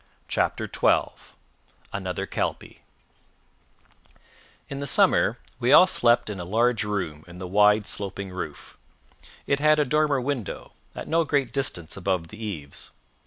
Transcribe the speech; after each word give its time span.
CHAPTER 0.27 0.67
XII 0.67 1.35
Another 1.93 2.25
Kelpie 2.25 2.81
In 4.67 4.79
the 4.79 4.87
summer 4.87 5.37
we 5.59 5.71
all 5.71 5.85
slept 5.85 6.27
in 6.27 6.39
a 6.39 6.43
large 6.43 6.83
room 6.83 7.23
in 7.27 7.37
the 7.37 7.45
wide 7.45 7.85
sloping 7.85 8.31
roof. 8.31 8.79
It 9.45 9.59
had 9.59 9.77
a 9.77 9.85
dormer 9.85 10.19
window, 10.19 10.71
at 10.95 11.07
no 11.07 11.23
great 11.23 11.53
distance 11.53 11.95
above 11.95 12.29
the 12.29 12.43
eaves. 12.43 12.89